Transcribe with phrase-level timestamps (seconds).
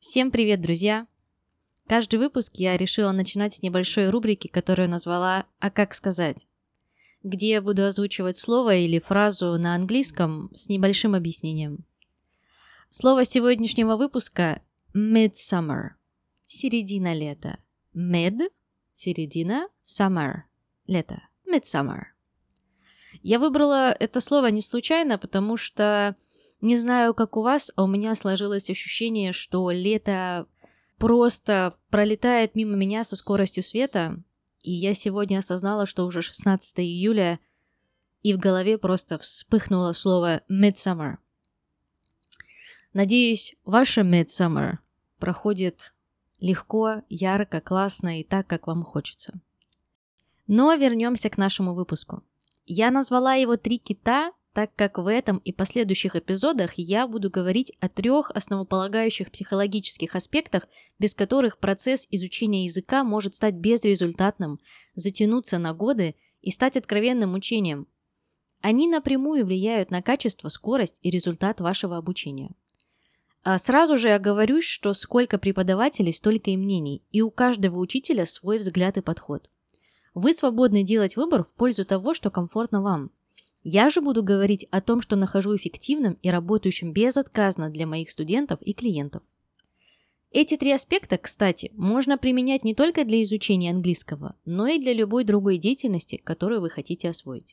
[0.00, 1.08] Всем привет, друзья!
[1.88, 6.46] Каждый выпуск я решила начинать с небольшой рубрики, которую назвала «А как сказать?»,
[7.24, 11.84] где я буду озвучивать слово или фразу на английском с небольшим объяснением.
[12.90, 14.62] Слово сегодняшнего выпуска–
[14.94, 15.88] midsummer–
[16.46, 17.58] середина лета.
[17.92, 18.52] Mid–
[18.94, 20.42] середина, summer–
[20.86, 21.22] лето.
[21.44, 22.02] Midsummer.
[23.24, 26.14] Я выбрала это слово не случайно, потому что
[26.60, 30.46] не знаю, как у вас, а у меня сложилось ощущение, что лето
[30.98, 34.22] просто пролетает мимо меня со скоростью света,
[34.62, 37.38] и я сегодня осознала, что уже 16 июля,
[38.22, 41.18] и в голове просто вспыхнуло слово «midsummer».
[42.92, 44.78] Надеюсь, ваше midsummer
[45.18, 45.94] проходит
[46.40, 49.40] легко, ярко, классно и так, как вам хочется.
[50.46, 52.22] Но вернемся к нашему выпуску.
[52.66, 57.72] Я назвала его «Три кита», так как в этом и последующих эпизодах я буду говорить
[57.80, 60.66] о трех основополагающих психологических аспектах,
[60.98, 64.58] без которых процесс изучения языка может стать безрезультатным,
[64.94, 67.86] затянуться на годы и стать откровенным учением.
[68.60, 72.50] Они напрямую влияют на качество, скорость и результат вашего обучения.
[73.44, 78.26] А сразу же я говорю, что сколько преподавателей, столько и мнений, и у каждого учителя
[78.26, 79.48] свой взгляд и подход.
[80.14, 83.10] Вы свободны делать выбор в пользу того, что комфортно вам–
[83.70, 88.62] я же буду говорить о том, что нахожу эффективным и работающим безотказно для моих студентов
[88.62, 89.22] и клиентов.
[90.30, 95.24] Эти три аспекта, кстати, можно применять не только для изучения английского, но и для любой
[95.24, 97.52] другой деятельности, которую вы хотите освоить.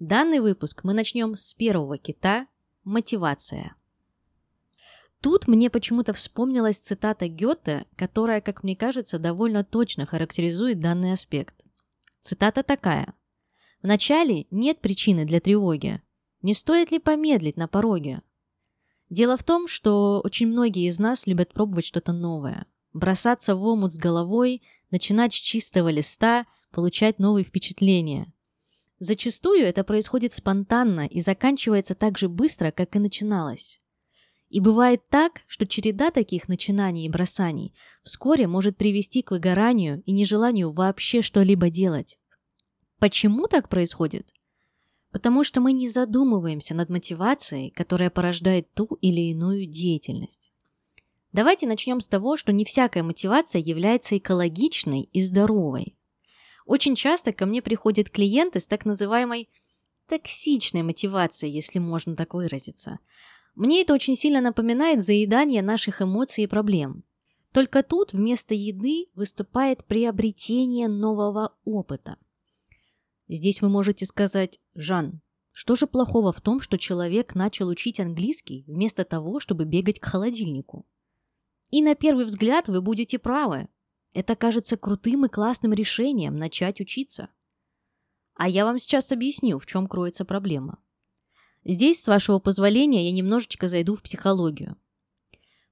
[0.00, 2.48] Данный выпуск мы начнем с первого кита–
[2.84, 3.76] мотивация.
[5.20, 11.64] Тут мне почему-то вспомнилась цитата Гёте, которая, как мне кажется, довольно точно характеризует данный аспект.
[12.22, 13.14] Цитата такая–
[13.86, 16.02] Вначале нет причины для тревоги.
[16.42, 18.20] Не стоит ли помедлить на пороге?
[19.10, 22.66] Дело в том, что очень многие из нас любят пробовать что-то новое.
[22.92, 24.60] Бросаться в омут с головой,
[24.90, 28.32] начинать с чистого листа, получать новые впечатления.
[28.98, 33.80] Зачастую это происходит спонтанно и заканчивается так же быстро, как и начиналось.
[34.48, 37.72] И бывает так, что череда таких начинаний и бросаний
[38.02, 42.18] вскоре может привести к выгоранию и нежеланию вообще что-либо делать.
[42.98, 44.32] Почему так происходит?
[45.12, 50.50] Потому что мы не задумываемся над мотивацией, которая порождает ту или иную деятельность.
[51.32, 55.98] Давайте начнем с того, что не всякая мотивация является экологичной и здоровой.
[56.64, 59.50] Очень часто ко мне приходят клиенты с так называемой
[60.08, 62.98] токсичной мотивацией, если можно так выразиться.
[63.54, 67.04] Мне это очень сильно напоминает заедание наших эмоций и проблем.
[67.52, 72.16] Только тут вместо еды выступает приобретение нового опыта–
[73.28, 75.20] Здесь вы можете сказать «Жан,
[75.52, 80.04] что же плохого в том, что человек начал учить английский вместо того, чтобы бегать к
[80.04, 80.86] холодильнику?
[81.70, 83.68] И на первый взгляд вы будете правы.
[84.12, 87.30] Это кажется крутым и классным решением начать учиться.
[88.34, 90.78] А я вам сейчас объясню, в чем кроется проблема.
[91.64, 94.76] Здесь, с вашего позволения, я немножечко зайду в психологию.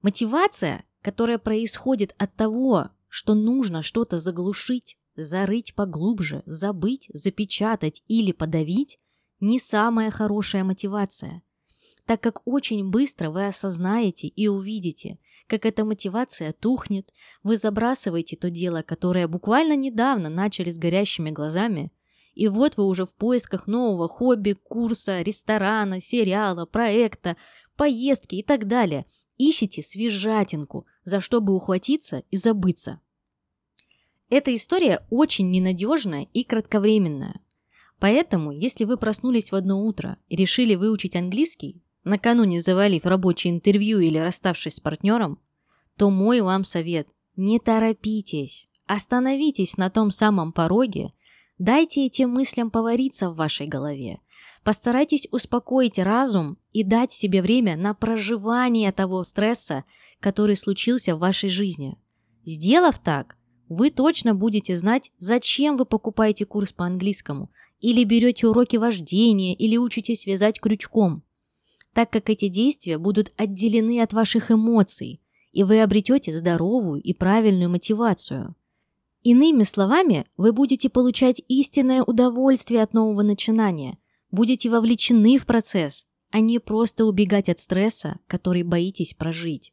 [0.00, 8.98] Мотивация, которая происходит от того, что нужно что-то заглушить, Зарыть поглубже, забыть, запечатать или подавить–
[9.42, 11.42] не самая хорошая мотивация,
[12.06, 15.18] так как очень быстро вы осознаете и увидите,
[15.48, 17.12] как эта мотивация тухнет,
[17.42, 21.92] вы забрасываете то дело, которое буквально недавно начали с горящими глазами,
[22.34, 27.36] и вот вы уже в поисках нового хобби, курса, ресторана, сериала, проекта,
[27.76, 29.06] поездки и так далее.
[29.36, 33.00] Ищете свежатинку, за что бы ухватиться и забыться.
[34.32, 37.38] Эта история очень ненадежная и кратковременная.
[37.98, 43.98] Поэтому, если вы проснулись в одно утро и решили выучить английский, накануне завалив рабочее интервью
[43.98, 45.38] или расставшись с партнером,
[45.98, 51.12] то мой вам совет– не торопитесь, остановитесь на том самом пороге,
[51.58, 54.18] дайте этим мыслям повариться в вашей голове,
[54.64, 59.84] постарайтесь успокоить разум и дать себе время на проживание того стресса,
[60.20, 61.98] который случился в вашей жизни.
[62.46, 63.36] Сделав так–
[63.74, 69.76] вы точно будете знать, зачем вы покупаете курс по английскому, или берете уроки вождения, или
[69.76, 71.22] учитесь вязать крючком,
[71.92, 75.20] так как эти действия будут отделены от ваших эмоций,
[75.52, 78.54] и вы обретете здоровую и правильную мотивацию.
[79.22, 83.98] Иными словами, вы будете получать истинное удовольствие от нового начинания,
[84.30, 89.72] будете вовлечены в процесс, а не просто убегать от стресса, который боитесь прожить.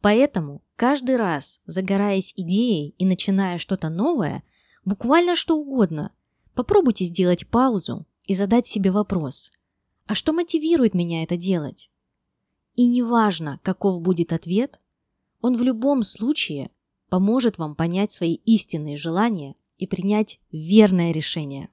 [0.00, 4.42] Поэтому каждый раз, загораясь идеей и начиная что-то новое,
[4.84, 6.12] буквально что угодно,
[6.54, 9.52] попробуйте сделать паузу и задать себе вопрос.
[10.06, 11.90] А что мотивирует меня это делать?
[12.74, 14.80] И неважно, каков будет ответ,
[15.42, 16.70] Он в любом случае
[17.08, 21.68] поможет вам понять свои истинные желания и принять верное решение.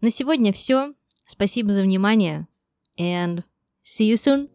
[0.00, 0.94] На сегодня все.
[1.26, 2.46] Спасибо за внимание.
[2.98, 3.44] And
[3.84, 4.53] see you soon.